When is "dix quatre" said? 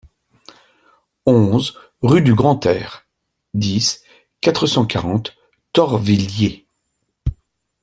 3.53-4.65